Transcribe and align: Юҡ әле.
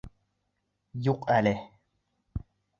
Юҡ 1.09 1.29
әле. 1.37 1.55